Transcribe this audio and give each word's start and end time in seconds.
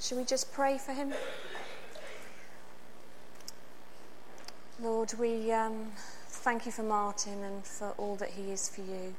Should 0.00 0.16
we 0.16 0.24
just 0.24 0.50
pray 0.50 0.78
for 0.78 0.92
him? 0.92 1.12
Lord, 4.80 5.12
we 5.18 5.52
um, 5.52 5.92
thank 6.26 6.64
you 6.64 6.72
for 6.72 6.82
Martin 6.82 7.44
and 7.44 7.62
for 7.66 7.90
all 7.98 8.16
that 8.16 8.30
he 8.30 8.50
is 8.50 8.66
for 8.66 8.80
you. 8.80 9.14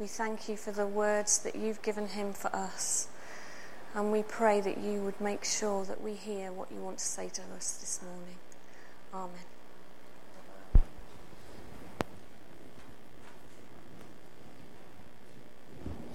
We 0.00 0.08
thank 0.08 0.48
you 0.48 0.56
for 0.56 0.72
the 0.72 0.84
words 0.86 1.38
that 1.38 1.54
you've 1.54 1.80
given 1.80 2.08
him 2.08 2.32
for 2.32 2.54
us. 2.54 3.06
And 3.94 4.10
we 4.10 4.24
pray 4.24 4.60
that 4.60 4.78
you 4.78 5.00
would 5.02 5.20
make 5.20 5.44
sure 5.44 5.84
that 5.84 6.02
we 6.02 6.14
hear 6.14 6.50
what 6.50 6.72
you 6.72 6.78
want 6.78 6.98
to 6.98 7.04
say 7.04 7.28
to 7.28 7.42
us 7.56 7.74
this 7.74 8.00
morning. 8.02 8.36
Amen. 9.14 9.30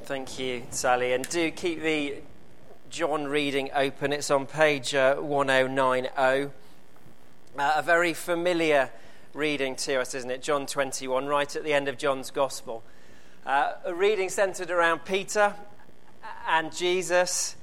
Thank 0.04 0.38
you, 0.38 0.64
Sally. 0.70 1.14
And 1.14 1.28
do 1.30 1.50
keep 1.52 1.82
the 1.82 2.18
John 2.91 3.26
reading 3.26 3.70
open. 3.73 4.12
It's 4.12 4.30
on 4.30 4.45
page 4.45 4.94
uh, 4.94 5.16
1090. 5.16 6.09
Uh, 6.09 6.48
a 7.58 7.81
very 7.81 8.14
familiar 8.14 8.91
reading 9.34 9.77
to 9.77 10.02
us, 10.02 10.14
isn't 10.14 10.30
it? 10.30 10.41
John 10.41 10.66
21, 10.66 11.26
right 11.26 11.55
at 11.55 11.64
the 11.64 11.72
end 11.72 11.88
of 11.88 11.98
John's 11.98 12.31
Gospel. 12.31 12.84
Uh, 13.45 13.76
a 13.86 13.94
reading 13.94 14.27
centered 14.27 14.70
around 14.70 15.05
Peter 15.05 15.55
and 16.50 16.76
Jesus. 16.76 17.55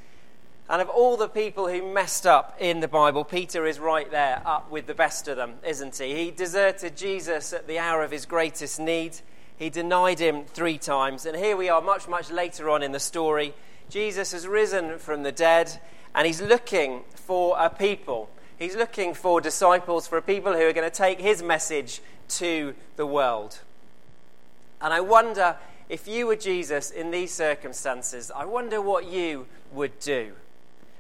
And 0.67 0.81
of 0.81 0.89
all 0.89 1.19
the 1.19 1.29
people 1.29 1.69
who 1.69 1.93
messed 1.93 2.27
up 2.27 2.57
in 2.59 2.81
the 2.81 2.89
Bible, 2.89 3.23
Peter 3.23 3.67
is 3.67 3.79
right 3.79 4.11
there, 4.11 4.41
up 4.47 4.71
with 4.71 4.87
the 4.87 4.95
best 4.95 5.29
of 5.29 5.37
them, 5.37 5.57
isn't 5.63 5.99
he? 5.99 6.15
He 6.15 6.31
deserted 6.31 6.97
Jesus 6.97 7.53
at 7.53 7.67
the 7.67 7.79
hour 7.79 8.03
of 8.03 8.11
his 8.11 8.25
greatest 8.25 8.81
need. 8.81 9.21
He 9.59 9.69
denied 9.69 10.21
him 10.21 10.47
three 10.47 10.79
times. 10.79 11.27
And 11.27 11.37
here 11.37 11.59
we 11.59 11.69
are, 11.69 11.83
much, 11.83 12.09
much 12.09 12.31
later 12.31 12.71
on 12.71 12.83
in 12.83 12.93
the 12.93 13.01
story. 13.01 13.53
Jesus 13.89 14.33
has 14.33 14.47
risen 14.47 14.99
from 14.99 15.23
the 15.23 15.33
dead, 15.33 15.81
and 16.15 16.27
he's 16.27 16.43
looking 16.43 17.03
for 17.15 17.57
a 17.59 17.71
people. 17.71 18.29
He's 18.59 18.77
looking 18.77 19.15
for 19.15 19.41
disciples, 19.41 20.07
for 20.07 20.21
people 20.21 20.53
who 20.53 20.63
are 20.63 20.73
going 20.73 20.89
to 20.89 20.97
take 20.97 21.21
his 21.21 21.43
message 21.43 22.01
to 22.29 22.75
the 22.97 23.07
world. 23.07 23.61
And 24.81 24.93
I 24.93 25.01
wonder 25.01 25.57
if 25.89 26.07
you 26.07 26.27
were 26.27 26.37
Jesus 26.37 26.91
in 26.91 27.11
these 27.11 27.33
circumstances, 27.33 28.31
I 28.35 28.45
wonder 28.45 28.81
what 28.81 29.07
you 29.07 29.47
would 29.73 29.99
do. 30.01 30.33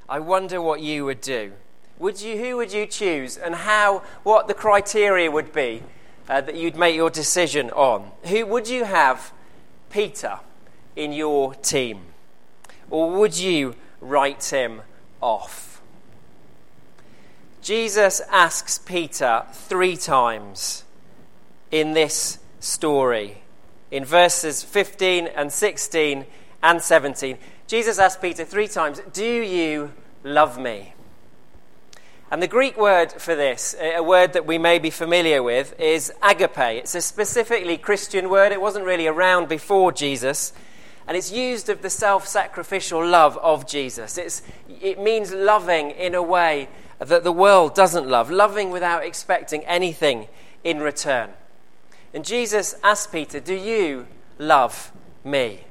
I 0.08 0.18
wonder 0.18 0.62
what 0.62 0.80
you 0.80 1.04
would 1.04 1.20
do. 1.20 1.52
Would 1.98 2.20
you, 2.22 2.38
who 2.38 2.56
would 2.56 2.72
you 2.72 2.86
choose 2.86 3.36
and 3.36 3.54
how, 3.54 4.02
what 4.22 4.48
the 4.48 4.54
criteria 4.54 5.30
would 5.30 5.52
be 5.52 5.82
uh, 6.28 6.40
that 6.40 6.54
you'd 6.54 6.76
make 6.76 6.94
your 6.94 7.10
decision 7.10 7.70
on? 7.70 8.12
Who 8.24 8.46
would 8.46 8.68
you 8.68 8.84
have 8.84 9.32
Peter 9.90 10.38
in 10.96 11.12
your 11.12 11.54
team? 11.56 12.00
Or 12.90 13.10
would 13.10 13.36
you 13.36 13.74
write 14.00 14.44
him 14.44 14.82
off? 15.20 15.80
Jesus 17.60 18.20
asks 18.30 18.78
Peter 18.78 19.44
three 19.52 19.96
times 19.96 20.84
in 21.70 21.92
this 21.92 22.38
story, 22.60 23.42
in 23.90 24.04
verses 24.04 24.62
15 24.62 25.26
and 25.26 25.52
16 25.52 26.24
and 26.62 26.82
17. 26.82 27.38
Jesus 27.66 27.98
asks 27.98 28.20
Peter 28.20 28.44
three 28.44 28.68
times, 28.68 29.00
Do 29.12 29.24
you 29.24 29.92
love 30.24 30.58
me? 30.58 30.94
And 32.30 32.42
the 32.42 32.48
Greek 32.48 32.76
word 32.76 33.12
for 33.12 33.34
this, 33.34 33.74
eh, 33.78 33.96
a 33.96 34.02
word 34.02 34.34
that 34.34 34.46
we 34.46 34.58
may 34.58 34.78
be 34.78 34.90
familiar 34.90 35.42
with, 35.42 35.78
is 35.80 36.12
agape. 36.22 36.58
It's 36.58 36.94
a 36.94 37.00
specifically 37.00 37.78
Christian 37.78 38.28
word. 38.28 38.52
It 38.52 38.60
wasn't 38.60 38.84
really 38.84 39.06
around 39.06 39.48
before 39.48 39.92
Jesus. 39.92 40.52
And 41.08 41.16
it's 41.16 41.32
used 41.32 41.70
of 41.70 41.80
the 41.80 41.88
self 41.88 42.28
sacrificial 42.28 43.04
love 43.04 43.38
of 43.38 43.66
Jesus. 43.66 44.18
It's, 44.18 44.42
it 44.68 45.00
means 45.00 45.32
loving 45.32 45.90
in 45.92 46.14
a 46.14 46.22
way 46.22 46.68
that 46.98 47.24
the 47.24 47.32
world 47.32 47.74
doesn't 47.74 48.06
love, 48.06 48.30
loving 48.30 48.70
without 48.70 49.02
expecting 49.04 49.64
anything 49.64 50.28
in 50.62 50.80
return. 50.80 51.30
And 52.12 52.26
Jesus 52.26 52.74
asked 52.84 53.10
Peter, 53.10 53.40
Do 53.40 53.54
you 53.54 54.06
love 54.38 54.92
me? 55.24 55.64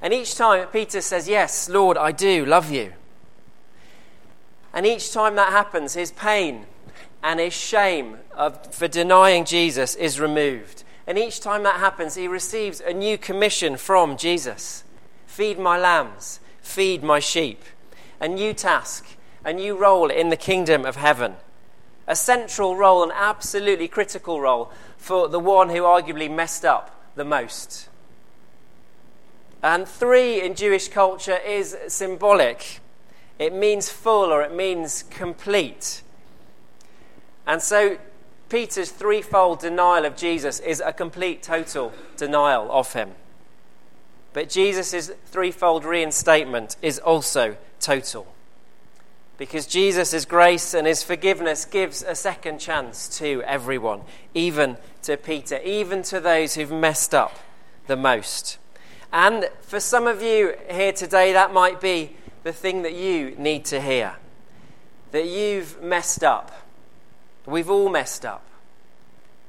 And 0.00 0.14
each 0.14 0.36
time 0.36 0.68
Peter 0.68 1.00
says, 1.00 1.28
Yes, 1.28 1.68
Lord, 1.68 1.96
I 1.96 2.12
do 2.12 2.46
love 2.46 2.70
you. 2.70 2.92
And 4.72 4.86
each 4.86 5.12
time 5.12 5.34
that 5.34 5.50
happens, 5.50 5.94
his 5.94 6.12
pain 6.12 6.66
and 7.24 7.40
his 7.40 7.54
shame 7.54 8.18
of, 8.36 8.72
for 8.72 8.86
denying 8.86 9.44
Jesus 9.44 9.96
is 9.96 10.20
removed. 10.20 10.84
And 11.08 11.16
each 11.16 11.40
time 11.40 11.62
that 11.62 11.80
happens, 11.80 12.16
he 12.16 12.28
receives 12.28 12.82
a 12.82 12.92
new 12.92 13.16
commission 13.16 13.78
from 13.78 14.18
Jesus 14.18 14.84
feed 15.24 15.58
my 15.58 15.78
lambs, 15.78 16.40
feed 16.60 17.02
my 17.02 17.18
sheep. 17.18 17.62
A 18.20 18.26
new 18.26 18.52
task, 18.52 19.06
a 19.44 19.52
new 19.52 19.76
role 19.76 20.10
in 20.10 20.30
the 20.30 20.36
kingdom 20.36 20.84
of 20.84 20.96
heaven. 20.96 21.36
A 22.06 22.16
central 22.16 22.76
role, 22.76 23.04
an 23.04 23.12
absolutely 23.14 23.88
critical 23.88 24.40
role 24.40 24.70
for 24.96 25.28
the 25.28 25.38
one 25.38 25.70
who 25.70 25.82
arguably 25.82 26.28
messed 26.28 26.64
up 26.64 27.02
the 27.14 27.24
most. 27.24 27.88
And 29.62 29.88
three 29.88 30.42
in 30.42 30.56
Jewish 30.56 30.88
culture 30.88 31.38
is 31.38 31.76
symbolic. 31.86 32.80
It 33.38 33.54
means 33.54 33.88
full 33.88 34.30
or 34.32 34.42
it 34.42 34.52
means 34.52 35.04
complete. 35.04 36.02
And 37.46 37.62
so 37.62 37.98
Peter's 38.48 38.90
threefold 38.90 39.60
denial 39.60 40.04
of 40.04 40.16
Jesus 40.16 40.60
is 40.60 40.80
a 40.84 40.92
complete, 40.92 41.42
total 41.42 41.92
denial 42.16 42.70
of 42.72 42.92
him. 42.94 43.12
But 44.32 44.48
Jesus' 44.48 45.10
threefold 45.26 45.84
reinstatement 45.84 46.76
is 46.80 46.98
also 46.98 47.56
total. 47.80 48.26
Because 49.36 49.66
Jesus' 49.66 50.24
grace 50.24 50.74
and 50.74 50.86
his 50.86 51.02
forgiveness 51.02 51.64
gives 51.64 52.02
a 52.02 52.14
second 52.14 52.58
chance 52.58 53.18
to 53.18 53.42
everyone, 53.42 54.02
even 54.34 54.76
to 55.02 55.16
Peter, 55.16 55.58
even 55.62 56.02
to 56.04 56.18
those 56.18 56.54
who've 56.54 56.72
messed 56.72 57.14
up 57.14 57.38
the 57.86 57.96
most. 57.96 58.58
And 59.12 59.48
for 59.60 59.80
some 59.80 60.06
of 60.06 60.22
you 60.22 60.54
here 60.70 60.92
today, 60.92 61.32
that 61.32 61.52
might 61.52 61.80
be 61.80 62.16
the 62.42 62.52
thing 62.52 62.82
that 62.82 62.94
you 62.94 63.34
need 63.38 63.64
to 63.66 63.80
hear 63.80 64.16
that 65.10 65.26
you've 65.26 65.80
messed 65.82 66.22
up 66.22 66.67
We've 67.48 67.70
all 67.70 67.88
messed 67.88 68.26
up. 68.26 68.44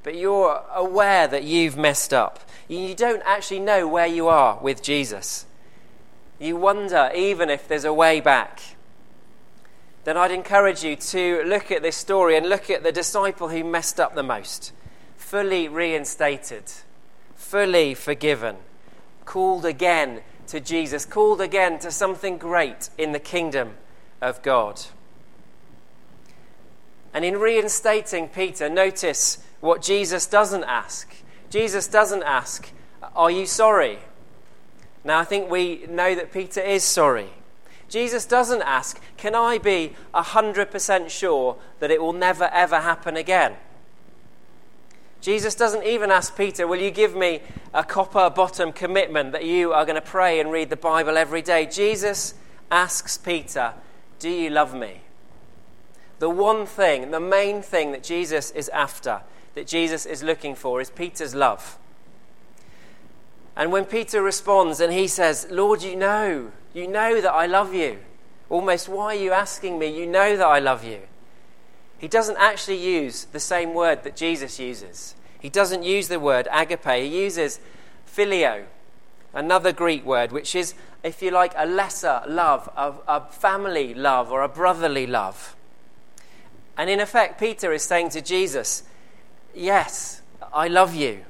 But 0.03 0.15
you're 0.15 0.63
aware 0.73 1.27
that 1.27 1.43
you've 1.43 1.75
messed 1.75 2.13
up. 2.13 2.39
You 2.69 2.95
don't 2.95 3.21
actually 3.25 3.59
know 3.59 3.87
where 3.87 4.07
you 4.07 4.29
are 4.29 4.57
with 4.61 4.81
Jesus. 4.81 5.45
You 6.39 6.55
wonder 6.55 7.11
even 7.13 7.49
if 7.49 7.67
there's 7.67 7.83
a 7.83 7.91
way 7.91 8.21
back. 8.21 8.61
Then 10.05 10.15
I'd 10.15 10.31
encourage 10.31 10.81
you 10.81 10.95
to 10.95 11.43
look 11.43 11.71
at 11.71 11.81
this 11.81 11.97
story 11.97 12.37
and 12.37 12.47
look 12.47 12.69
at 12.69 12.83
the 12.83 12.93
disciple 12.93 13.49
who 13.49 13.65
messed 13.65 13.99
up 13.99 14.15
the 14.15 14.23
most. 14.23 14.71
Fully 15.17 15.67
reinstated, 15.67 16.71
fully 17.35 17.93
forgiven, 17.93 18.55
called 19.25 19.65
again 19.65 20.21
to 20.47 20.61
Jesus, 20.61 21.03
called 21.03 21.41
again 21.41 21.79
to 21.79 21.91
something 21.91 22.37
great 22.37 22.89
in 22.97 23.11
the 23.11 23.19
kingdom 23.19 23.75
of 24.21 24.41
God. 24.41 24.85
And 27.13 27.25
in 27.25 27.37
reinstating 27.37 28.27
Peter, 28.29 28.69
notice 28.69 29.43
what 29.61 29.81
Jesus 29.81 30.27
doesn't 30.27 30.63
ask. 30.63 31.13
Jesus 31.49 31.87
doesn't 31.87 32.23
ask, 32.23 32.71
Are 33.15 33.31
you 33.31 33.45
sorry? 33.45 33.99
Now, 35.03 35.19
I 35.19 35.23
think 35.23 35.49
we 35.49 35.85
know 35.89 36.13
that 36.15 36.31
Peter 36.31 36.61
is 36.61 36.83
sorry. 36.83 37.29
Jesus 37.89 38.25
doesn't 38.25 38.61
ask, 38.61 39.01
Can 39.17 39.33
I 39.33 39.57
be 39.57 39.95
100% 40.13 41.09
sure 41.09 41.57
that 41.79 41.91
it 41.91 42.01
will 42.01 42.13
never 42.13 42.45
ever 42.45 42.79
happen 42.79 43.17
again? 43.17 43.55
Jesus 45.21 45.55
doesn't 45.55 45.83
even 45.83 46.11
ask 46.11 46.37
Peter, 46.37 46.67
Will 46.67 46.79
you 46.79 46.91
give 46.91 47.15
me 47.15 47.41
a 47.73 47.83
copper 47.83 48.29
bottom 48.29 48.71
commitment 48.71 49.31
that 49.31 49.45
you 49.45 49.73
are 49.73 49.85
going 49.85 49.95
to 49.95 50.01
pray 50.01 50.39
and 50.39 50.51
read 50.51 50.69
the 50.69 50.77
Bible 50.77 51.17
every 51.17 51.41
day? 51.41 51.65
Jesus 51.65 52.35
asks 52.71 53.17
Peter, 53.17 53.73
Do 54.19 54.29
you 54.29 54.49
love 54.49 54.73
me? 54.75 55.01
The 56.19 56.29
one 56.29 56.65
thing, 56.65 57.11
the 57.11 57.19
main 57.19 57.61
thing 57.61 57.91
that 57.93 58.03
Jesus 58.03 58.51
is 58.51 58.69
after, 58.69 59.21
that 59.55 59.67
Jesus 59.67 60.05
is 60.05 60.21
looking 60.21 60.53
for, 60.53 60.81
is 60.81 60.89
Peter's 60.89 61.33
love. 61.33 61.77
And 63.55 63.71
when 63.71 63.85
Peter 63.85 64.21
responds 64.21 64.79
and 64.79 64.93
he 64.93 65.07
says, 65.07 65.47
Lord, 65.49 65.81
you 65.81 65.95
know, 65.95 66.51
you 66.73 66.87
know 66.87 67.19
that 67.19 67.33
I 67.33 67.45
love 67.45 67.73
you. 67.73 67.99
Almost, 68.49 68.89
why 68.89 69.15
are 69.15 69.19
you 69.19 69.31
asking 69.31 69.79
me? 69.79 69.87
You 69.87 70.05
know 70.05 70.37
that 70.37 70.45
I 70.45 70.59
love 70.59 70.83
you. 70.83 71.01
He 71.97 72.07
doesn't 72.07 72.37
actually 72.37 72.77
use 72.77 73.25
the 73.25 73.39
same 73.39 73.73
word 73.73 74.03
that 74.03 74.15
Jesus 74.15 74.59
uses. 74.59 75.15
He 75.39 75.49
doesn't 75.49 75.83
use 75.83 76.07
the 76.07 76.19
word 76.19 76.47
agape. 76.51 77.03
He 77.03 77.23
uses 77.23 77.59
phileo, 78.07 78.65
another 79.33 79.71
Greek 79.71 80.05
word, 80.05 80.31
which 80.31 80.55
is, 80.55 80.73
if 81.03 81.21
you 81.21 81.31
like, 81.31 81.53
a 81.55 81.65
lesser 81.65 82.21
love, 82.27 82.69
a, 82.75 82.93
a 83.07 83.21
family 83.29 83.93
love 83.93 84.31
or 84.31 84.41
a 84.41 84.49
brotherly 84.49 85.05
love. 85.05 85.55
And 86.79 86.89
in 86.89 87.01
effect, 87.01 87.37
Peter 87.37 87.73
is 87.73 87.83
saying 87.83 88.11
to 88.11 88.21
Jesus, 88.21 88.83
Yes, 89.53 90.21
I 90.53 90.69
love 90.69 90.95
you. 90.95 91.25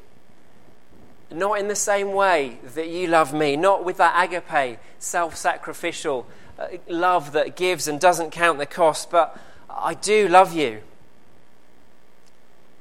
not 1.31 1.57
in 1.57 1.67
the 1.67 1.75
same 1.75 2.13
way 2.13 2.59
that 2.75 2.87
you 2.87 3.07
love 3.07 3.33
me, 3.33 3.55
not 3.55 3.83
with 3.83 3.97
that 3.97 4.23
agape, 4.23 4.77
self 4.99 5.35
sacrificial 5.35 6.27
uh, 6.59 6.67
love 6.87 7.31
that 7.31 7.55
gives 7.55 7.87
and 7.87 7.99
doesn't 7.99 8.29
count 8.29 8.59
the 8.59 8.67
cost, 8.67 9.09
but 9.09 9.39
I 9.67 9.95
do 9.95 10.27
love 10.27 10.53
you. 10.53 10.81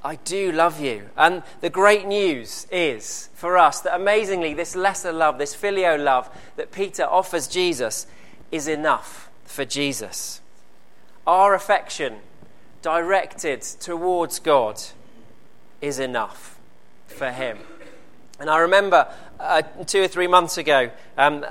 I 0.05 0.17
do 0.17 0.53
love 0.53 0.79
you. 0.79 1.09
And 1.17 1.45
the 1.63 1.71
great 1.71 2.07
news 2.07 2.67
is 2.71 3.31
for 3.33 3.57
us 3.57 3.81
that 3.81 3.95
amazingly, 3.95 4.53
this 4.53 4.77
lesser 4.77 5.13
love, 5.13 5.39
this 5.39 5.55
filial 5.55 5.99
love 5.99 6.29
that 6.57 6.71
Peter 6.71 7.05
offers 7.05 7.49
Jesus, 7.49 8.07
is 8.53 8.69
enough 8.69 9.31
for 9.45 9.65
Jesus. 9.65 10.43
Our 11.27 11.55
affection 11.55 12.19
directed 12.83 13.63
towards 13.63 14.39
God 14.39 14.81
is 15.81 15.99
enough 15.99 16.59
for 17.07 17.31
him. 17.31 17.59
And 18.41 18.49
I 18.49 18.59
remember 18.59 19.09
uh, 19.41 19.63
two 19.87 20.03
or 20.03 20.09
three 20.09 20.27
months 20.27 20.59
ago, 20.59 20.91
um, 21.17 21.45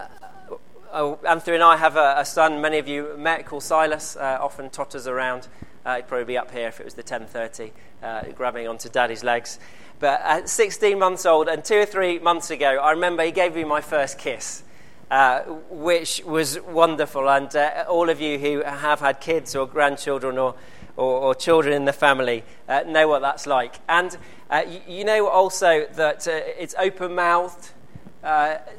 uh, 0.91 1.15
Anthony 1.27 1.55
and 1.55 1.63
I 1.63 1.77
have 1.77 1.97
a, 1.97 2.15
a, 2.17 2.25
son 2.25 2.61
many 2.61 2.77
of 2.77 2.87
you 2.87 3.15
met 3.17 3.45
called 3.45 3.63
Silas, 3.63 4.15
uh, 4.15 4.37
often 4.39 4.69
totters 4.69 5.05
around. 5.05 5.47
Uh, 5.85 5.97
he'd 5.97 6.07
probably 6.07 6.25
be 6.25 6.37
up 6.37 6.51
here 6.51 6.67
if 6.67 6.79
it 6.79 6.85
was 6.85 6.93
the 6.93 7.03
10.30, 7.03 7.71
uh, 8.03 8.31
grabbing 8.33 8.67
onto 8.67 8.89
daddy's 8.89 9.23
legs. 9.23 9.59
But 9.99 10.21
at 10.23 10.47
16 10.47 10.97
months 10.97 11.25
old 11.25 11.47
and 11.49 11.63
two 11.63 11.77
or 11.77 11.85
three 11.85 12.19
months 12.19 12.51
ago, 12.51 12.77
I 12.77 12.91
remember 12.91 13.23
he 13.23 13.31
gave 13.31 13.55
me 13.55 13.63
my 13.63 13.81
first 13.81 14.17
kiss. 14.17 14.63
Uh, 15.09 15.39
which 15.69 16.21
was 16.25 16.59
wonderful. 16.59 17.29
And 17.29 17.55
uh, 17.55 17.85
all 17.87 18.09
of 18.09 18.19
you 18.19 18.37
who 18.37 18.61
have 18.61 18.99
had 18.99 19.21
kids 19.21 19.55
or 19.55 19.65
grandchildren 19.65 20.37
or, 20.37 20.55
or, 20.97 21.19
or 21.21 21.35
children 21.35 21.73
in 21.73 21.85
the 21.85 21.93
family 21.93 22.43
uh, 22.67 22.83
know 22.85 23.07
what 23.07 23.21
that's 23.21 23.47
like. 23.47 23.79
And 23.87 24.17
uh, 24.49 24.63
you, 24.67 24.81
you, 24.87 25.03
know 25.05 25.27
also 25.27 25.87
that 25.93 26.27
it's 26.27 26.75
open 26.77 27.15
mouthed, 27.15 27.69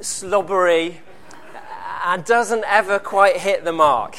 slobbery, 0.01 1.01
and 2.05 2.25
doesn't 2.25 2.65
ever 2.67 2.99
quite 2.99 3.39
hit 3.39 3.65
the 3.65 3.73
mark. 3.73 4.19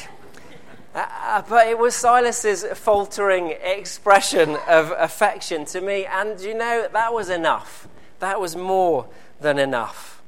Uh, 0.94 1.42
but 1.48 1.68
it 1.68 1.78
was 1.78 1.94
Silas's 1.94 2.64
faltering 2.78 3.54
expression 3.62 4.56
of 4.68 4.92
affection 4.98 5.64
to 5.66 5.80
me, 5.80 6.04
and 6.04 6.40
you 6.40 6.54
know, 6.54 6.88
that 6.92 7.12
was 7.12 7.30
enough. 7.30 7.86
That 8.18 8.40
was 8.40 8.56
more 8.56 9.08
than 9.40 9.58
enough. 9.58 10.20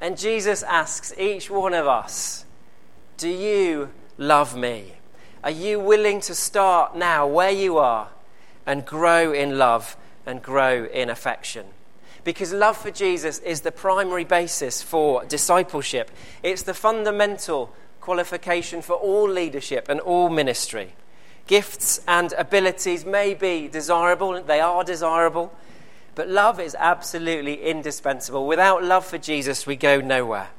And 0.00 0.18
Jesus 0.18 0.64
asks 0.64 1.14
each 1.16 1.48
one 1.48 1.72
of 1.72 1.86
us, 1.86 2.44
Do 3.16 3.28
you 3.28 3.90
love 4.18 4.56
me? 4.56 4.94
Are 5.44 5.50
you 5.50 5.80
willing 5.80 6.20
to 6.22 6.34
start 6.36 6.96
now 6.96 7.26
where 7.26 7.50
you 7.50 7.78
are 7.78 8.10
and 8.64 8.86
grow 8.86 9.32
in 9.32 9.58
love 9.58 9.96
and 10.24 10.40
grow 10.40 10.84
in 10.84 11.10
affection? 11.10 11.66
Because 12.22 12.52
love 12.52 12.76
for 12.76 12.92
Jesus 12.92 13.40
is 13.40 13.62
the 13.62 13.72
primary 13.72 14.22
basis 14.22 14.82
for 14.82 15.24
discipleship, 15.24 16.12
it's 16.44 16.62
the 16.62 16.74
fundamental 16.74 17.74
qualification 18.00 18.82
for 18.82 18.94
all 18.94 19.28
leadership 19.28 19.88
and 19.88 19.98
all 19.98 20.28
ministry. 20.28 20.94
Gifts 21.48 22.00
and 22.06 22.32
abilities 22.34 23.04
may 23.04 23.34
be 23.34 23.66
desirable, 23.66 24.40
they 24.42 24.60
are 24.60 24.84
desirable, 24.84 25.52
but 26.14 26.28
love 26.28 26.60
is 26.60 26.76
absolutely 26.78 27.62
indispensable. 27.62 28.46
Without 28.46 28.84
love 28.84 29.04
for 29.04 29.18
Jesus, 29.18 29.66
we 29.66 29.74
go 29.74 30.00
nowhere. 30.00 30.50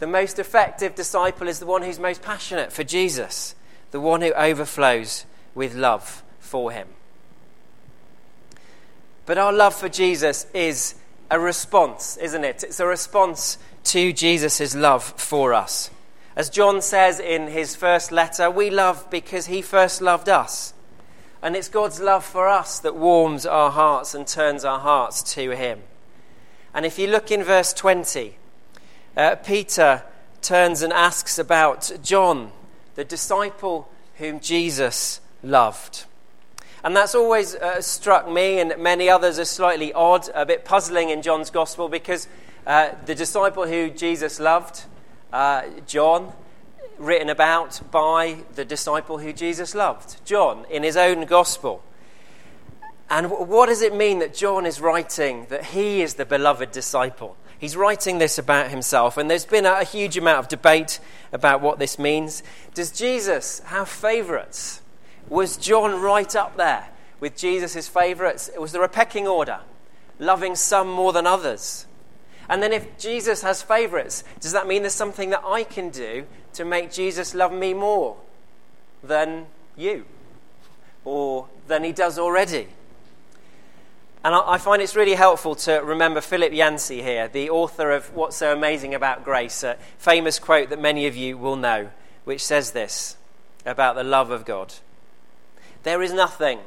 The 0.00 0.06
most 0.06 0.38
effective 0.38 0.94
disciple 0.94 1.48
is 1.48 1.60
the 1.60 1.66
one 1.66 1.80
who's 1.80 1.98
most 1.98 2.20
passionate 2.20 2.72
for 2.72 2.84
Jesus, 2.84 3.54
the 3.92 4.00
one 4.00 4.22
who 4.22 4.32
overflows 4.32 5.24
with 5.54 5.74
love 5.74 6.24
for 6.40 6.72
him. 6.72 6.88
But 9.24 9.38
our 9.38 9.52
love 9.52 9.74
for 9.74 9.88
Jesus 9.88 10.46
is 10.52 10.96
a 11.30 11.38
response, 11.38 12.16
isn't 12.16 12.44
it? 12.44 12.64
It's 12.64 12.80
a 12.80 12.86
response 12.86 13.58
to 13.84 14.12
Jesus' 14.12 14.74
love 14.74 15.04
for 15.04 15.54
us. 15.54 15.90
As 16.34 16.50
John 16.50 16.82
says 16.82 17.20
in 17.20 17.48
his 17.48 17.76
first 17.76 18.10
letter, 18.10 18.50
we 18.50 18.70
love 18.70 19.08
because 19.10 19.46
he 19.46 19.62
first 19.62 20.02
loved 20.02 20.28
us. 20.28 20.74
And 21.42 21.54
it's 21.54 21.68
God's 21.68 22.00
love 22.00 22.24
for 22.24 22.48
us 22.48 22.78
that 22.80 22.96
warms 22.96 23.44
our 23.44 23.70
hearts 23.70 24.14
and 24.14 24.26
turns 24.26 24.64
our 24.64 24.78
hearts 24.78 25.22
to 25.34 25.54
him. 25.56 25.80
And 26.74 26.86
if 26.86 26.98
you 26.98 27.06
look 27.06 27.30
in 27.30 27.42
verse 27.42 27.72
20, 27.72 28.36
uh, 29.16 29.36
Peter 29.36 30.04
turns 30.40 30.82
and 30.82 30.92
asks 30.92 31.38
about 31.38 31.92
John, 32.02 32.52
the 32.94 33.04
disciple 33.04 33.88
whom 34.16 34.40
Jesus 34.40 35.20
loved. 35.42 36.04
And 36.84 36.96
that's 36.96 37.14
always 37.14 37.54
uh, 37.54 37.80
struck 37.80 38.28
me 38.28 38.58
and 38.58 38.74
many 38.78 39.08
others 39.08 39.38
as 39.38 39.48
slightly 39.48 39.92
odd, 39.92 40.28
a 40.34 40.44
bit 40.44 40.64
puzzling 40.64 41.10
in 41.10 41.22
John's 41.22 41.50
gospel 41.50 41.88
because 41.88 42.26
uh, 42.66 42.90
the 43.06 43.14
disciple 43.14 43.66
who 43.66 43.90
Jesus 43.90 44.40
loved 44.40 44.84
uh, 45.32 45.62
John, 45.86 46.32
written 46.98 47.28
about 47.30 47.80
by 47.90 48.38
the 48.54 48.64
disciple 48.64 49.18
who 49.18 49.32
Jesus 49.32 49.74
loved, 49.74 50.24
John, 50.24 50.66
in 50.70 50.82
his 50.82 50.96
own 50.96 51.24
gospel. 51.24 51.82
And 53.08 53.30
what 53.30 53.66
does 53.66 53.82
it 53.82 53.94
mean 53.94 54.20
that 54.20 54.34
John 54.34 54.66
is 54.66 54.80
writing 54.80 55.46
that 55.50 55.66
he 55.66 56.02
is 56.02 56.14
the 56.14 56.24
beloved 56.24 56.70
disciple? 56.70 57.36
He's 57.62 57.76
writing 57.76 58.18
this 58.18 58.38
about 58.38 58.72
himself, 58.72 59.16
and 59.16 59.30
there's 59.30 59.44
been 59.44 59.66
a 59.66 59.84
huge 59.84 60.18
amount 60.18 60.40
of 60.40 60.48
debate 60.48 60.98
about 61.32 61.60
what 61.60 61.78
this 61.78 61.96
means. 61.96 62.42
Does 62.74 62.90
Jesus 62.90 63.60
have 63.66 63.88
favorites? 63.88 64.80
Was 65.28 65.56
John 65.58 66.02
right 66.02 66.34
up 66.34 66.56
there 66.56 66.88
with 67.20 67.36
Jesus' 67.36 67.86
favorites? 67.86 68.50
Was 68.58 68.72
there 68.72 68.82
a 68.82 68.88
pecking 68.88 69.28
order, 69.28 69.60
loving 70.18 70.56
some 70.56 70.90
more 70.90 71.12
than 71.12 71.24
others? 71.24 71.86
And 72.48 72.60
then 72.60 72.72
if 72.72 72.98
Jesus 72.98 73.42
has 73.42 73.62
favorites, 73.62 74.24
does 74.40 74.50
that 74.50 74.66
mean 74.66 74.82
there's 74.82 74.92
something 74.92 75.30
that 75.30 75.44
I 75.46 75.62
can 75.62 75.90
do 75.90 76.26
to 76.54 76.64
make 76.64 76.90
Jesus 76.90 77.32
love 77.32 77.52
me 77.52 77.74
more 77.74 78.16
than 79.04 79.46
you 79.76 80.04
or 81.04 81.46
than 81.68 81.84
he 81.84 81.92
does 81.92 82.18
already? 82.18 82.66
And 84.24 84.36
I 84.36 84.56
find 84.58 84.80
it's 84.80 84.94
really 84.94 85.14
helpful 85.14 85.56
to 85.56 85.78
remember 85.78 86.20
Philip 86.20 86.52
Yancey 86.52 87.02
here, 87.02 87.26
the 87.26 87.50
author 87.50 87.90
of 87.90 88.14
What's 88.14 88.36
So 88.36 88.52
Amazing 88.52 88.94
About 88.94 89.24
Grace, 89.24 89.64
a 89.64 89.76
famous 89.98 90.38
quote 90.38 90.70
that 90.70 90.80
many 90.80 91.08
of 91.08 91.16
you 91.16 91.36
will 91.36 91.56
know, 91.56 91.90
which 92.24 92.44
says 92.44 92.70
this 92.70 93.16
about 93.66 93.96
the 93.96 94.04
love 94.04 94.30
of 94.30 94.44
God 94.44 94.74
There 95.82 96.02
is 96.02 96.12
nothing 96.12 96.60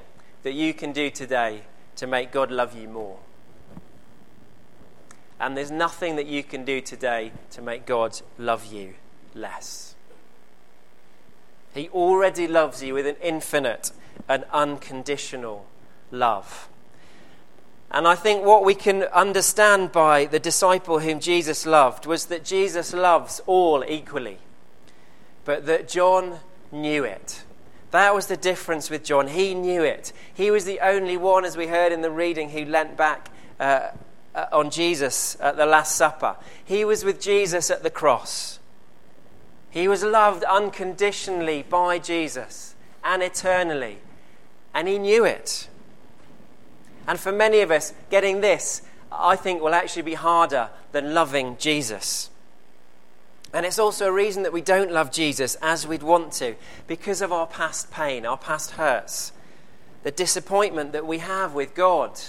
that 0.43 0.53
you 0.53 0.73
can 0.73 0.91
do 0.91 1.09
today 1.09 1.61
to 1.95 2.05
make 2.05 2.31
God 2.31 2.51
love 2.51 2.77
you 2.77 2.89
more. 2.89 3.19
And 5.39 5.55
there's 5.55 5.71
nothing 5.71 6.17
that 6.17 6.27
you 6.27 6.43
can 6.43 6.65
do 6.65 6.81
today 6.81 7.31
to 7.51 7.61
make 7.61 7.85
God 7.85 8.19
love 8.37 8.65
you 8.65 8.95
less. 9.33 9.95
He 11.73 11.87
already 11.89 12.47
loves 12.47 12.83
you 12.83 12.93
with 12.93 13.07
an 13.07 13.17
infinite 13.21 13.91
and 14.27 14.43
unconditional 14.51 15.65
love. 16.11 16.69
And 17.91 18.07
I 18.07 18.15
think 18.15 18.43
what 18.43 18.65
we 18.65 18.75
can 18.75 19.03
understand 19.03 19.91
by 19.91 20.25
the 20.25 20.39
disciple 20.39 20.99
whom 20.99 21.19
Jesus 21.19 21.65
loved 21.65 22.05
was 22.05 22.25
that 22.25 22.43
Jesus 22.43 22.93
loves 22.93 23.41
all 23.45 23.83
equally, 23.87 24.39
but 25.45 25.65
that 25.67 25.87
John 25.87 26.39
knew 26.71 27.03
it. 27.03 27.43
That 27.91 28.13
was 28.13 28.27
the 28.27 28.35
difference 28.35 28.89
with 28.89 29.05
John. 29.05 29.27
He 29.27 29.53
knew 29.53 29.81
it. 29.83 30.11
He 30.33 30.51
was 30.51 30.65
the 30.65 30.79
only 30.81 31.15
one, 31.15 31.45
as 31.45 31.55
we 31.55 31.67
heard 31.67 31.93
in 31.93 32.01
the 32.01 32.11
reading, 32.11 32.49
who 32.49 32.65
leant 32.65 32.97
back 32.97 33.29
uh, 33.59 33.91
uh, 34.33 34.47
on 34.51 34.69
Jesus 34.69 35.37
at 35.39 35.55
the 35.55 35.65
Last 35.65 35.95
Supper. 35.95 36.35
He 36.65 36.83
was 36.83 37.05
with 37.05 37.21
Jesus 37.21 37.71
at 37.71 37.83
the 37.83 37.89
cross. 37.89 38.59
He 39.69 39.87
was 39.87 40.03
loved 40.03 40.43
unconditionally 40.43 41.63
by 41.63 41.99
Jesus 41.99 42.75
and 43.03 43.23
eternally. 43.23 43.99
And 44.73 44.87
he 44.87 44.99
knew 44.99 45.23
it. 45.23 45.69
And 47.07 47.19
for 47.19 47.31
many 47.31 47.61
of 47.61 47.71
us, 47.71 47.93
getting 48.09 48.41
this, 48.41 48.81
I 49.11 49.35
think, 49.35 49.61
will 49.61 49.73
actually 49.73 50.01
be 50.01 50.15
harder 50.15 50.69
than 50.91 51.13
loving 51.13 51.57
Jesus. 51.57 52.29
And 53.53 53.65
it's 53.65 53.79
also 53.79 54.07
a 54.07 54.11
reason 54.11 54.43
that 54.43 54.51
we 54.51 54.61
don't 54.61 54.91
love 54.91 55.11
Jesus 55.11 55.55
as 55.61 55.87
we'd 55.87 56.03
want 56.03 56.33
to 56.33 56.55
because 56.87 57.21
of 57.21 57.31
our 57.31 57.47
past 57.47 57.89
pain, 57.89 58.25
our 58.25 58.37
past 58.37 58.71
hurts, 58.71 59.31
the 60.03 60.11
disappointment 60.11 60.91
that 60.91 61.07
we 61.07 61.19
have 61.19 61.53
with 61.53 61.73
God 61.73 62.19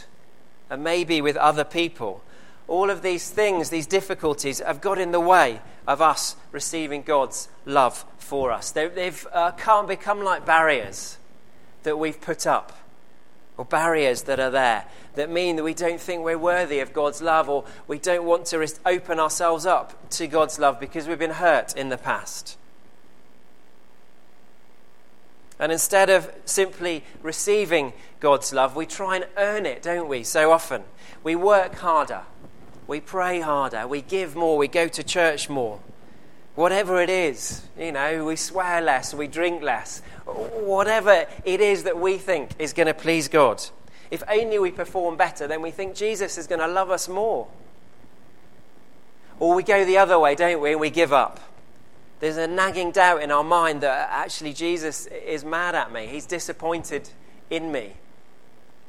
and 0.70 0.84
maybe 0.84 1.20
with 1.20 1.36
other 1.36 1.64
people. 1.64 2.22
All 2.68 2.90
of 2.90 3.02
these 3.02 3.30
things, 3.30 3.70
these 3.70 3.86
difficulties, 3.86 4.60
have 4.60 4.80
got 4.80 4.98
in 4.98 5.12
the 5.12 5.20
way 5.20 5.60
of 5.86 6.02
us 6.02 6.36
receiving 6.52 7.02
God's 7.02 7.48
love 7.64 8.04
for 8.18 8.50
us. 8.50 8.70
They, 8.70 8.88
have 9.04 9.26
uh, 9.32 9.82
become 9.86 10.22
like 10.22 10.44
barriers 10.44 11.18
that 11.84 11.98
we've 11.98 12.20
put 12.20 12.46
up, 12.46 12.72
or 13.56 13.64
barriers 13.64 14.22
that 14.22 14.38
are 14.38 14.50
there 14.50 14.84
that 15.14 15.30
mean 15.30 15.56
that 15.56 15.64
we 15.64 15.74
don't 15.74 16.00
think 16.00 16.22
we're 16.22 16.38
worthy 16.38 16.78
of 16.80 16.92
God's 16.92 17.22
love, 17.22 17.48
or 17.48 17.64
we 17.88 17.98
don't 17.98 18.24
want 18.24 18.46
to 18.46 18.66
open 18.84 19.18
ourselves 19.18 19.64
up 19.64 20.10
to 20.10 20.26
God's 20.26 20.58
love 20.58 20.78
because 20.78 21.08
we've 21.08 21.18
been 21.18 21.30
hurt 21.30 21.74
in 21.76 21.88
the 21.88 21.96
past. 21.96 22.58
And 25.58 25.72
instead 25.72 26.10
of 26.10 26.30
simply 26.44 27.02
receiving 27.22 27.94
God's 28.20 28.52
love, 28.52 28.76
we 28.76 28.84
try 28.84 29.16
and 29.16 29.26
earn 29.38 29.64
it, 29.64 29.82
don't 29.82 30.06
we, 30.06 30.22
so 30.22 30.52
often? 30.52 30.84
We 31.22 31.34
work 31.34 31.76
harder. 31.76 32.22
we 32.86 33.00
pray 33.00 33.40
harder, 33.40 33.86
we 33.86 34.00
give 34.00 34.36
more, 34.36 34.56
we 34.56 34.68
go 34.68 34.86
to 34.86 35.02
church 35.02 35.48
more. 35.48 35.80
Whatever 36.56 37.02
it 37.02 37.10
is, 37.10 37.62
you 37.78 37.92
know, 37.92 38.24
we 38.24 38.34
swear 38.34 38.80
less, 38.80 39.12
we 39.12 39.28
drink 39.28 39.62
less. 39.62 40.00
Whatever 40.24 41.26
it 41.44 41.60
is 41.60 41.84
that 41.84 41.98
we 41.98 42.16
think 42.16 42.50
is 42.58 42.72
going 42.72 42.86
to 42.86 42.94
please 42.94 43.28
God. 43.28 43.62
If 44.10 44.22
only 44.28 44.58
we 44.58 44.70
perform 44.70 45.16
better, 45.16 45.46
then 45.46 45.60
we 45.60 45.70
think 45.70 45.94
Jesus 45.94 46.38
is 46.38 46.46
going 46.46 46.60
to 46.60 46.66
love 46.66 46.90
us 46.90 47.08
more. 47.08 47.46
Or 49.38 49.54
we 49.54 49.62
go 49.62 49.84
the 49.84 49.98
other 49.98 50.18
way, 50.18 50.34
don't 50.34 50.60
we? 50.62 50.74
We 50.74 50.88
give 50.88 51.12
up. 51.12 51.40
There's 52.20 52.38
a 52.38 52.46
nagging 52.46 52.92
doubt 52.92 53.22
in 53.22 53.30
our 53.30 53.44
mind 53.44 53.82
that 53.82 54.08
uh, 54.08 54.12
actually 54.12 54.54
Jesus 54.54 55.06
is 55.06 55.44
mad 55.44 55.74
at 55.74 55.92
me. 55.92 56.06
He's 56.06 56.24
disappointed 56.24 57.10
in 57.50 57.70
me. 57.70 57.92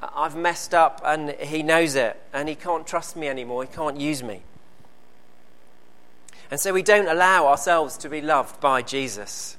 I've 0.01 0.37
messed 0.37 0.73
up 0.73 1.01
and 1.03 1.31
he 1.31 1.63
knows 1.63 1.95
it 1.95 2.17
and 2.31 2.47
he 2.47 2.55
can't 2.55 2.87
trust 2.87 3.17
me 3.17 3.27
anymore. 3.27 3.63
He 3.63 3.69
can't 3.69 3.99
use 3.99 4.23
me. 4.23 4.43
And 6.49 6.59
so 6.59 6.73
we 6.73 6.83
don't 6.83 7.07
allow 7.07 7.47
ourselves 7.47 7.97
to 7.97 8.09
be 8.09 8.21
loved 8.21 8.59
by 8.59 8.81
Jesus. 8.81 9.57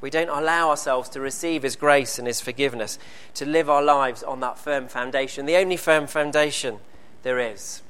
We 0.00 0.10
don't 0.10 0.28
allow 0.28 0.68
ourselves 0.68 1.08
to 1.10 1.20
receive 1.20 1.62
his 1.62 1.76
grace 1.76 2.18
and 2.18 2.26
his 2.26 2.40
forgiveness, 2.40 2.98
to 3.34 3.46
live 3.46 3.70
our 3.70 3.82
lives 3.82 4.22
on 4.22 4.40
that 4.40 4.58
firm 4.58 4.88
foundation, 4.88 5.46
the 5.46 5.56
only 5.56 5.76
firm 5.76 6.06
foundation 6.06 6.78
there 7.22 7.38
is. 7.38 7.82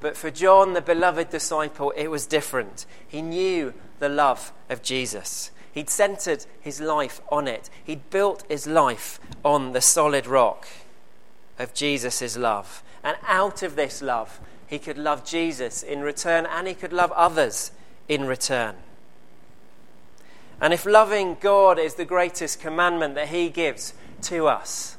But 0.00 0.16
for 0.16 0.30
John, 0.30 0.74
the 0.74 0.82
beloved 0.82 1.30
disciple, 1.30 1.92
it 1.96 2.08
was 2.08 2.26
different. 2.26 2.84
He 3.06 3.22
knew 3.22 3.72
the 4.00 4.08
love 4.08 4.52
of 4.68 4.82
Jesus. 4.82 5.50
He'd 5.72 5.88
centered 5.88 6.46
his 6.60 6.80
life 6.80 7.20
on 7.30 7.46
it. 7.46 7.70
He'd 7.84 8.10
built 8.10 8.44
his 8.48 8.66
life 8.66 9.20
on 9.44 9.72
the 9.72 9.80
solid 9.80 10.26
rock 10.26 10.66
of 11.58 11.74
Jesus' 11.74 12.36
love. 12.36 12.82
And 13.04 13.16
out 13.26 13.62
of 13.62 13.76
this 13.76 14.02
love, 14.02 14.40
he 14.66 14.78
could 14.78 14.98
love 14.98 15.24
Jesus 15.24 15.82
in 15.82 16.00
return 16.00 16.46
and 16.46 16.66
he 16.66 16.74
could 16.74 16.92
love 16.92 17.12
others 17.12 17.70
in 18.08 18.26
return. 18.26 18.74
And 20.60 20.72
if 20.72 20.86
loving 20.86 21.36
God 21.40 21.78
is 21.78 21.94
the 21.94 22.04
greatest 22.04 22.60
commandment 22.60 23.14
that 23.14 23.28
he 23.28 23.48
gives 23.48 23.94
to 24.22 24.48
us, 24.48 24.96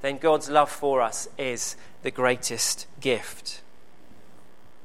then 0.00 0.18
God's 0.18 0.48
love 0.48 0.70
for 0.70 1.00
us 1.00 1.28
is 1.36 1.76
the 2.02 2.10
greatest 2.10 2.86
gift. 3.00 3.60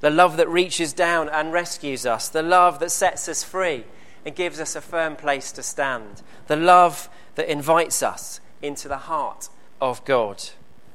The 0.01 0.09
love 0.09 0.37
that 0.37 0.49
reaches 0.49 0.91
down 0.91 1.29
and 1.29 1.53
rescues 1.53 2.05
us, 2.05 2.27
the 2.27 2.41
love 2.41 2.79
that 2.79 2.89
sets 2.91 3.29
us 3.29 3.43
free 3.43 3.85
and 4.25 4.35
gives 4.35 4.59
us 4.59 4.75
a 4.75 4.81
firm 4.81 5.15
place 5.15 5.51
to 5.53 5.63
stand. 5.63 6.21
The 6.47 6.55
love 6.55 7.09
that 7.35 7.49
invites 7.49 8.03
us 8.03 8.41
into 8.61 8.87
the 8.87 8.97
heart 8.97 9.49
of 9.79 10.03
God. 10.03 10.43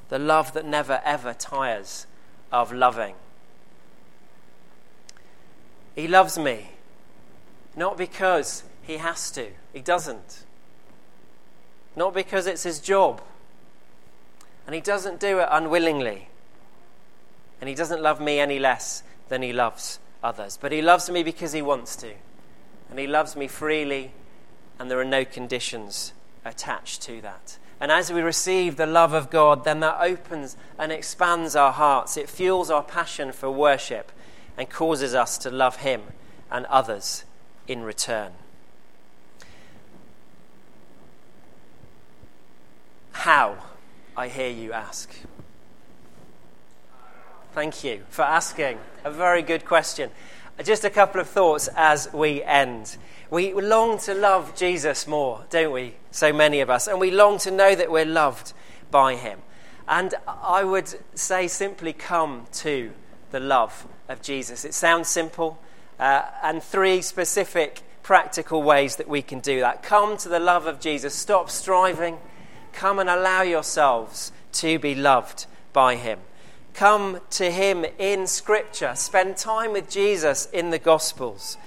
The 0.09 0.19
love 0.19 0.53
that 0.53 0.65
never 0.65 1.01
ever 1.03 1.33
tires 1.33 2.05
of 2.51 2.71
loving. 2.71 3.15
He 5.95 6.07
loves 6.07 6.37
me, 6.37 6.71
not 7.75 7.97
because 7.97 8.63
he 8.83 8.97
has 8.97 9.31
to, 9.31 9.47
he 9.73 9.81
doesn't. 9.81 10.45
Not 11.95 12.13
because 12.13 12.47
it's 12.47 12.63
his 12.63 12.79
job. 12.79 13.21
And 14.65 14.75
he 14.75 14.81
doesn't 14.81 15.19
do 15.19 15.39
it 15.39 15.47
unwillingly. 15.51 16.29
And 17.59 17.67
he 17.67 17.75
doesn't 17.75 18.01
love 18.01 18.21
me 18.21 18.39
any 18.39 18.59
less 18.59 19.03
than 19.27 19.41
he 19.41 19.51
loves 19.51 19.99
others. 20.23 20.57
But 20.59 20.71
he 20.71 20.81
loves 20.81 21.09
me 21.09 21.23
because 21.23 21.51
he 21.51 21.61
wants 21.61 21.95
to 21.97 22.13
and 22.89 22.99
He 22.99 23.07
loves 23.07 23.35
me 23.35 23.47
freely, 23.47 24.11
and 24.79 24.89
there 24.89 24.99
are 24.99 25.05
no 25.05 25.23
conditions 25.23 26.13
attached 26.43 27.01
to 27.03 27.21
that. 27.21 27.57
And 27.81 27.91
as 27.91 28.11
we 28.11 28.21
receive 28.21 28.75
the 28.75 28.85
love 28.85 29.13
of 29.13 29.29
God, 29.29 29.63
then 29.63 29.79
that 29.79 29.97
opens 30.01 30.57
and 30.77 30.91
expands 30.91 31.55
our 31.55 31.71
hearts. 31.71 32.17
It 32.17 32.29
fuels 32.29 32.69
our 32.69 32.83
passion 32.83 33.31
for 33.31 33.49
worship 33.49 34.11
and 34.57 34.69
causes 34.69 35.15
us 35.15 35.37
to 35.39 35.49
love 35.49 35.77
Him 35.77 36.01
and 36.51 36.65
others 36.65 37.23
in 37.67 37.83
return. 37.83 38.33
How, 43.11 43.57
I 44.15 44.27
hear 44.27 44.49
you 44.49 44.73
ask. 44.73 45.13
Thank 47.53 47.83
you 47.83 48.03
for 48.09 48.21
asking. 48.21 48.79
A 49.03 49.11
very 49.11 49.41
good 49.41 49.65
question. 49.65 50.11
Just 50.63 50.83
a 50.83 50.89
couple 50.89 51.21
of 51.21 51.29
thoughts 51.29 51.69
as 51.75 52.11
we 52.13 52.43
end. 52.43 52.97
We 53.29 53.53
long 53.53 53.97
to 53.99 54.13
love 54.13 54.55
Jesus 54.55 55.07
more, 55.07 55.45
don't 55.49 55.71
we? 55.71 55.93
So 56.11 56.33
many 56.33 56.59
of 56.59 56.69
us. 56.69 56.87
And 56.87 56.99
we 56.99 57.11
long 57.11 57.37
to 57.39 57.51
know 57.51 57.75
that 57.75 57.89
we're 57.91 58.05
loved 58.05 58.53
by 58.91 59.15
him. 59.15 59.39
And 59.87 60.13
I 60.27 60.63
would 60.63 60.93
say 61.15 61.47
simply 61.47 61.93
come 61.93 62.45
to 62.53 62.91
the 63.31 63.39
love 63.39 63.87
of 64.09 64.21
Jesus. 64.21 64.65
It 64.65 64.73
sounds 64.73 65.07
simple, 65.07 65.59
uh, 65.99 66.23
and 66.43 66.61
three 66.61 67.01
specific 67.01 67.81
practical 68.03 68.61
ways 68.61 68.97
that 68.97 69.07
we 69.07 69.21
can 69.21 69.39
do 69.39 69.61
that. 69.61 69.83
Come 69.83 70.17
to 70.17 70.29
the 70.29 70.39
love 70.39 70.65
of 70.65 70.79
Jesus. 70.79 71.13
Stop 71.13 71.49
striving. 71.49 72.17
Come 72.73 72.99
and 72.99 73.09
allow 73.09 73.43
yourselves 73.43 74.31
to 74.53 74.77
be 74.79 74.93
loved 74.93 75.45
by 75.73 75.95
him. 75.95 76.19
Come 76.79 77.19
to 77.31 77.51
Him 77.51 77.85
in 77.97 78.25
Scripture. 78.25 78.93
Spend 78.95 79.35
time 79.35 79.73
with 79.73 79.89
Jesus 79.89 80.45
in 80.53 80.69
the 80.69 80.79
Gospels. 80.79 81.57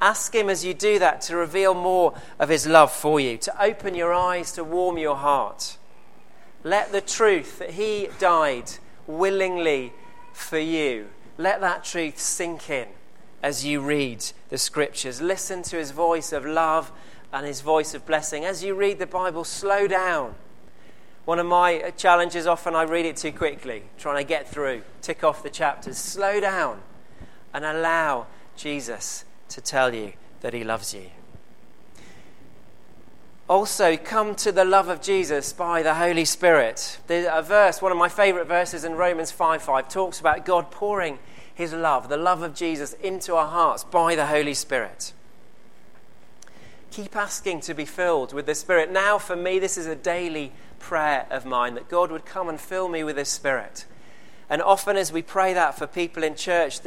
Ask 0.00 0.34
Him 0.34 0.48
as 0.48 0.64
you 0.64 0.72
do 0.72 0.98
that 0.98 1.20
to 1.22 1.36
reveal 1.36 1.74
more 1.74 2.14
of 2.38 2.48
His 2.48 2.66
love 2.66 2.90
for 2.90 3.20
you, 3.20 3.36
to 3.36 3.62
open 3.62 3.94
your 3.94 4.14
eyes, 4.14 4.50
to 4.52 4.64
warm 4.64 4.96
your 4.96 5.16
heart. 5.16 5.76
Let 6.64 6.90
the 6.90 7.02
truth 7.02 7.58
that 7.58 7.72
He 7.72 8.08
died 8.18 8.70
willingly 9.06 9.92
for 10.32 10.58
you, 10.58 11.10
let 11.36 11.60
that 11.60 11.84
truth 11.84 12.18
sink 12.18 12.70
in 12.70 12.88
as 13.42 13.66
you 13.66 13.82
read 13.82 14.24
the 14.48 14.56
Scriptures. 14.56 15.20
Listen 15.20 15.62
to 15.64 15.76
His 15.76 15.90
voice 15.90 16.32
of 16.32 16.46
love 16.46 16.90
and 17.30 17.46
His 17.46 17.60
voice 17.60 17.92
of 17.92 18.06
blessing. 18.06 18.46
As 18.46 18.64
you 18.64 18.74
read 18.74 18.98
the 18.98 19.06
Bible, 19.06 19.44
slow 19.44 19.86
down 19.86 20.34
one 21.24 21.38
of 21.38 21.46
my 21.46 21.92
challenges 21.96 22.46
often 22.46 22.74
I 22.74 22.82
read 22.82 23.06
it 23.06 23.16
too 23.16 23.32
quickly, 23.32 23.84
trying 23.96 24.16
to 24.16 24.28
get 24.28 24.48
through, 24.48 24.82
tick 25.00 25.22
off 25.22 25.42
the 25.42 25.50
chapters. 25.50 25.96
Slow 25.96 26.40
down 26.40 26.80
and 27.54 27.64
allow 27.64 28.26
Jesus 28.56 29.24
to 29.50 29.60
tell 29.60 29.94
you 29.94 30.14
that 30.40 30.52
he 30.52 30.64
loves 30.64 30.92
you. 30.92 31.10
Also, 33.48 33.96
come 33.96 34.34
to 34.36 34.50
the 34.50 34.64
love 34.64 34.88
of 34.88 35.02
Jesus 35.02 35.52
by 35.52 35.82
the 35.82 35.94
Holy 35.94 36.24
Spirit. 36.24 36.98
There's 37.06 37.28
a 37.30 37.42
verse, 37.42 37.82
one 37.82 37.92
of 37.92 37.98
my 37.98 38.08
favorite 38.08 38.46
verses 38.46 38.82
in 38.82 38.94
Romans 38.94 39.30
5 39.30 39.62
5, 39.62 39.88
talks 39.88 40.18
about 40.18 40.44
God 40.44 40.70
pouring 40.70 41.18
his 41.54 41.72
love, 41.72 42.08
the 42.08 42.16
love 42.16 42.42
of 42.42 42.54
Jesus, 42.54 42.94
into 42.94 43.34
our 43.34 43.48
hearts 43.48 43.84
by 43.84 44.14
the 44.14 44.26
Holy 44.26 44.54
Spirit. 44.54 45.12
Keep 46.90 47.14
asking 47.14 47.60
to 47.62 47.74
be 47.74 47.84
filled 47.84 48.32
with 48.32 48.46
the 48.46 48.54
Spirit. 48.54 48.90
Now, 48.90 49.18
for 49.18 49.36
me, 49.36 49.58
this 49.58 49.76
is 49.76 49.86
a 49.86 49.96
daily 49.96 50.52
prayer 50.82 51.26
of 51.30 51.46
mine 51.46 51.74
that 51.74 51.88
God 51.88 52.10
would 52.10 52.26
come 52.26 52.48
and 52.50 52.60
fill 52.60 52.88
me 52.88 53.02
with 53.02 53.16
His 53.16 53.28
Spirit. 53.28 53.86
And 54.50 54.60
often, 54.60 54.98
as 54.98 55.10
we 55.10 55.22
pray 55.22 55.54
that 55.54 55.78
for 55.78 55.86
people 55.86 56.22
in 56.22 56.34
church, 56.34 56.80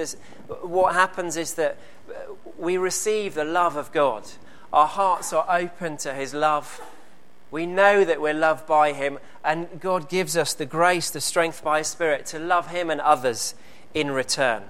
what 0.61 0.93
happens 0.93 1.35
is 1.35 1.55
that 1.55 1.77
we 2.59 2.77
receive 2.77 3.33
the 3.33 3.43
love 3.43 3.75
of 3.75 3.91
God. 3.91 4.23
Our 4.71 4.85
hearts 4.85 5.33
are 5.33 5.45
open 5.49 5.97
to 5.97 6.13
His 6.13 6.33
love. 6.33 6.79
We 7.49 7.65
know 7.65 8.05
that 8.05 8.21
we're 8.21 8.33
loved 8.33 8.67
by 8.67 8.93
Him, 8.93 9.17
and 9.43 9.79
God 9.79 10.09
gives 10.09 10.37
us 10.37 10.53
the 10.53 10.65
grace, 10.65 11.09
the 11.09 11.21
strength 11.21 11.63
by 11.63 11.79
His 11.79 11.87
Spirit 11.87 12.27
to 12.27 12.39
love 12.39 12.67
Him 12.67 12.89
and 12.91 13.01
others 13.01 13.55
in 13.93 14.11
return. 14.11 14.63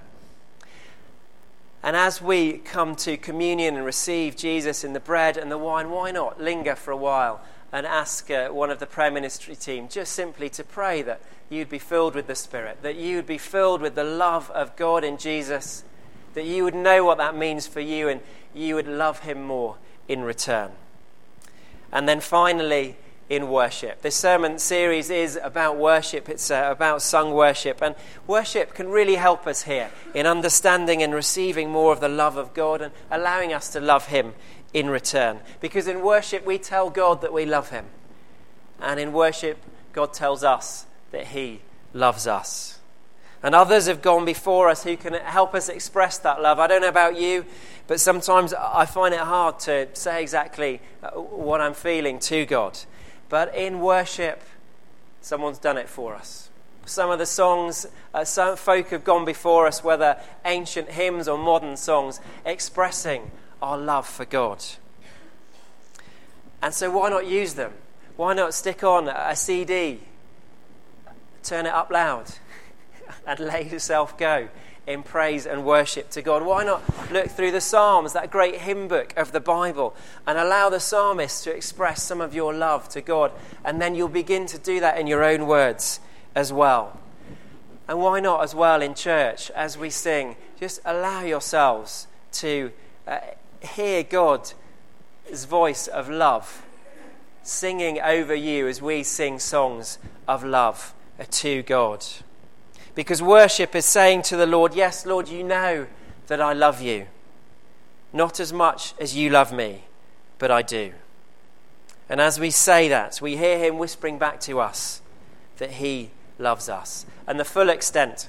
And 1.82 1.96
as 1.96 2.22
we 2.22 2.58
come 2.58 2.96
to 2.96 3.16
communion 3.16 3.76
and 3.76 3.84
receive 3.84 4.36
Jesus 4.36 4.84
in 4.84 4.92
the 4.92 5.00
bread 5.00 5.36
and 5.36 5.50
the 5.50 5.58
wine, 5.58 5.90
why 5.90 6.12
not 6.12 6.40
linger 6.40 6.74
for 6.74 6.90
a 6.90 6.96
while 6.96 7.40
and 7.72 7.86
ask 7.86 8.30
uh, 8.30 8.48
one 8.48 8.70
of 8.70 8.78
the 8.78 8.86
prayer 8.86 9.10
ministry 9.10 9.56
team 9.56 9.88
just 9.88 10.12
simply 10.12 10.48
to 10.50 10.64
pray 10.64 11.02
that 11.02 11.20
you'd 11.50 11.68
be 11.68 11.78
filled 11.78 12.14
with 12.14 12.26
the 12.26 12.34
Spirit, 12.34 12.78
that 12.82 12.96
you 12.96 13.16
would 13.16 13.26
be 13.26 13.38
filled 13.38 13.80
with 13.80 13.94
the 13.94 14.04
love 14.04 14.50
of 14.50 14.76
God 14.76 15.04
in 15.04 15.18
Jesus, 15.18 15.84
that 16.34 16.44
you 16.44 16.64
would 16.64 16.74
know 16.74 17.04
what 17.04 17.18
that 17.18 17.36
means 17.36 17.66
for 17.66 17.80
you 17.80 18.08
and 18.08 18.20
you 18.54 18.74
would 18.74 18.88
love 18.88 19.20
Him 19.20 19.42
more 19.42 19.76
in 20.08 20.22
return. 20.22 20.72
And 21.92 22.08
then 22.08 22.20
finally, 22.20 22.96
in 23.28 23.48
worship. 23.48 24.02
This 24.02 24.14
sermon 24.14 24.58
series 24.58 25.10
is 25.10 25.38
about 25.42 25.76
worship, 25.76 26.28
it's 26.28 26.50
uh, 26.50 26.68
about 26.70 27.02
sung 27.02 27.32
worship, 27.34 27.82
and 27.82 27.96
worship 28.26 28.72
can 28.72 28.88
really 28.88 29.16
help 29.16 29.46
us 29.46 29.62
here 29.62 29.90
in 30.14 30.26
understanding 30.26 31.02
and 31.02 31.12
receiving 31.12 31.70
more 31.70 31.92
of 31.92 32.00
the 32.00 32.08
love 32.08 32.36
of 32.36 32.54
God 32.54 32.80
and 32.80 32.92
allowing 33.10 33.52
us 33.52 33.68
to 33.70 33.80
love 33.80 34.06
Him 34.06 34.34
in 34.72 34.90
return. 34.90 35.40
Because 35.60 35.86
in 35.86 36.02
worship, 36.02 36.46
we 36.46 36.58
tell 36.58 36.90
God 36.90 37.20
that 37.22 37.32
we 37.32 37.46
love 37.46 37.70
Him, 37.70 37.86
and 38.80 39.00
in 39.00 39.12
worship, 39.12 39.58
God 39.92 40.12
tells 40.12 40.44
us 40.44 40.86
that 41.10 41.28
He 41.28 41.60
loves 41.92 42.26
us. 42.26 42.78
And 43.42 43.54
others 43.54 43.86
have 43.86 44.02
gone 44.02 44.24
before 44.24 44.68
us 44.68 44.82
who 44.82 44.96
can 44.96 45.14
help 45.14 45.54
us 45.54 45.68
express 45.68 46.18
that 46.18 46.42
love. 46.42 46.58
I 46.58 46.66
don't 46.66 46.82
know 46.82 46.88
about 46.88 47.16
you, 47.16 47.44
but 47.86 48.00
sometimes 48.00 48.52
I 48.52 48.86
find 48.86 49.14
it 49.14 49.20
hard 49.20 49.60
to 49.60 49.88
say 49.92 50.22
exactly 50.22 50.80
uh, 51.02 51.10
what 51.10 51.60
I'm 51.60 51.74
feeling 51.74 52.18
to 52.20 52.44
God. 52.46 52.78
But 53.28 53.54
in 53.54 53.80
worship, 53.80 54.42
someone's 55.20 55.58
done 55.58 55.76
it 55.78 55.88
for 55.88 56.14
us. 56.14 56.50
Some 56.86 57.10
of 57.10 57.18
the 57.18 57.26
songs 57.26 57.86
uh, 58.14 58.24
some 58.24 58.56
folk 58.56 58.88
have 58.88 59.04
gone 59.04 59.24
before 59.24 59.66
us, 59.66 59.84
whether 59.84 60.16
ancient 60.44 60.90
hymns 60.90 61.28
or 61.28 61.36
modern 61.36 61.76
songs, 61.76 62.20
expressing 62.44 63.30
our 63.62 63.78
love 63.78 64.06
for 64.06 64.24
God. 64.24 64.64
And 66.62 66.74
so, 66.74 66.90
why 66.90 67.10
not 67.10 67.26
use 67.26 67.54
them? 67.54 67.72
Why 68.16 68.32
not 68.32 68.54
stick 68.54 68.82
on 68.82 69.08
a 69.08 69.36
CD, 69.36 70.00
turn 71.42 71.66
it 71.66 71.72
up 71.72 71.90
loud, 71.90 72.26
and 73.26 73.38
let 73.40 73.70
yourself 73.70 74.16
go 74.16 74.48
in 74.86 75.02
praise 75.02 75.46
and 75.46 75.64
worship 75.64 76.08
to 76.10 76.22
God? 76.22 76.42
Why 76.42 76.64
not 76.64 76.82
look 77.12 77.28
through 77.28 77.52
the 77.52 77.60
Psalms, 77.60 78.14
that 78.14 78.30
great 78.30 78.62
hymn 78.62 78.88
book 78.88 79.12
of 79.16 79.32
the 79.32 79.40
Bible, 79.40 79.94
and 80.26 80.38
allow 80.38 80.70
the 80.70 80.80
psalmist 80.80 81.44
to 81.44 81.54
express 81.54 82.02
some 82.02 82.22
of 82.22 82.34
your 82.34 82.54
love 82.54 82.88
to 82.90 83.02
God? 83.02 83.32
And 83.64 83.80
then 83.80 83.94
you'll 83.94 84.08
begin 84.08 84.46
to 84.46 84.58
do 84.58 84.80
that 84.80 84.98
in 84.98 85.06
your 85.06 85.22
own 85.22 85.46
words 85.46 86.00
as 86.34 86.52
well. 86.52 86.98
And 87.88 87.98
why 87.98 88.20
not 88.20 88.42
as 88.42 88.54
well 88.54 88.82
in 88.82 88.94
church 88.94 89.50
as 89.50 89.76
we 89.76 89.90
sing? 89.90 90.36
Just 90.58 90.80
allow 90.84 91.22
yourselves 91.22 92.06
to 92.32 92.72
uh, 93.06 93.18
hear 93.66 94.02
God's 94.02 94.54
voice 95.30 95.86
of 95.86 96.08
love 96.08 96.62
singing 97.42 98.00
over 98.00 98.34
you 98.34 98.66
as 98.66 98.82
we 98.82 99.02
sing 99.02 99.38
songs 99.38 99.98
of 100.26 100.42
love 100.42 100.94
to 101.30 101.62
God. 101.62 102.04
Because 102.94 103.22
worship 103.22 103.74
is 103.74 103.84
saying 103.84 104.22
to 104.22 104.36
the 104.36 104.46
Lord, 104.46 104.74
Yes, 104.74 105.06
Lord, 105.06 105.28
you 105.28 105.44
know 105.44 105.86
that 106.26 106.40
I 106.40 106.52
love 106.52 106.80
you. 106.80 107.06
Not 108.12 108.40
as 108.40 108.52
much 108.52 108.94
as 108.98 109.16
you 109.16 109.30
love 109.30 109.52
me, 109.52 109.84
but 110.38 110.50
I 110.50 110.62
do. 110.62 110.92
And 112.08 112.20
as 112.20 112.40
we 112.40 112.50
say 112.50 112.88
that, 112.88 113.20
we 113.20 113.36
hear 113.36 113.58
him 113.58 113.78
whispering 113.78 114.18
back 114.18 114.40
to 114.40 114.60
us 114.60 115.02
that 115.58 115.72
he 115.72 116.10
loves 116.38 116.68
us, 116.68 117.06
and 117.26 117.40
the 117.40 117.44
full 117.44 117.68
extent 117.68 118.28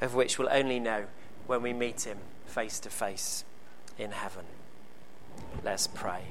of 0.00 0.14
which 0.14 0.38
we'll 0.38 0.48
only 0.50 0.78
know 0.78 1.06
when 1.46 1.62
we 1.62 1.72
meet 1.72 2.02
him 2.02 2.18
face 2.46 2.78
to 2.80 2.90
face 2.90 3.44
in 3.98 4.12
heaven. 4.12 4.44
Let's 5.64 5.86
pray. 5.86 6.22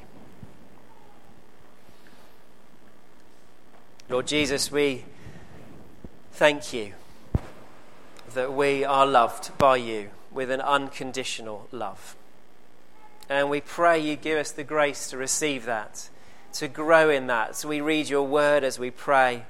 Lord 4.09 4.25
Jesus, 4.25 4.71
we 4.71 5.03
thank 6.31 6.71
you 6.71 6.93
that 8.33 8.53
we 8.53 8.85
are 8.85 9.05
loved 9.05 9.57
by 9.57 9.77
you 9.77 10.09
with 10.31 10.49
an 10.49 10.61
unconditional 10.61 11.67
love. 11.71 12.15
And 13.29 13.49
we 13.49 13.59
pray 13.59 13.99
you 13.99 14.15
give 14.15 14.37
us 14.37 14.51
the 14.51 14.63
grace 14.63 15.09
to 15.09 15.17
receive 15.17 15.65
that, 15.65 16.09
to 16.53 16.69
grow 16.69 17.09
in 17.09 17.27
that. 17.27 17.57
So 17.57 17.67
we 17.67 17.81
read 17.81 18.07
your 18.07 18.25
word 18.25 18.63
as 18.63 18.79
we 18.79 18.91
pray. 18.91 19.43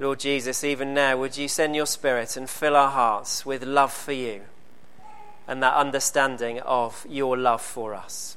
Lord 0.00 0.20
Jesus, 0.20 0.64
even 0.64 0.94
now, 0.94 1.18
would 1.18 1.36
you 1.36 1.48
send 1.48 1.76
your 1.76 1.86
Spirit 1.86 2.36
and 2.36 2.48
fill 2.48 2.76
our 2.76 2.90
hearts 2.90 3.44
with 3.44 3.62
love 3.62 3.92
for 3.92 4.12
you 4.12 4.42
and 5.48 5.62
that 5.62 5.74
understanding 5.74 6.60
of 6.60 7.04
your 7.08 7.36
love 7.36 7.62
for 7.62 7.94
us? 7.94 8.36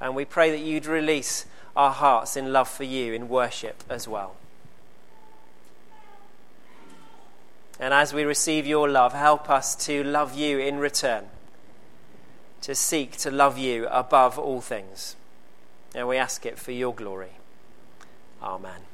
And 0.00 0.14
we 0.14 0.24
pray 0.24 0.50
that 0.50 0.60
you'd 0.60 0.84
release 0.84 1.46
our 1.74 1.92
hearts 1.92 2.36
in 2.36 2.52
love 2.52 2.68
for 2.68 2.84
you 2.84 3.14
in 3.14 3.28
worship 3.28 3.82
as 3.88 4.06
well. 4.06 4.34
And 7.80 7.94
as 7.94 8.12
we 8.12 8.24
receive 8.24 8.66
your 8.66 8.88
love, 8.88 9.12
help 9.12 9.48
us 9.48 9.74
to 9.86 10.04
love 10.04 10.36
you 10.36 10.58
in 10.58 10.78
return, 10.78 11.24
to 12.60 12.74
seek 12.74 13.16
to 13.18 13.30
love 13.30 13.58
you 13.58 13.88
above 13.88 14.38
all 14.38 14.60
things. 14.60 15.16
And 15.94 16.06
we 16.06 16.16
ask 16.16 16.46
it 16.46 16.58
for 16.58 16.72
your 16.72 16.94
glory. 16.94 17.32
Amen. 18.42 18.91